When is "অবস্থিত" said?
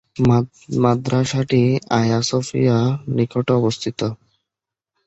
3.53-3.99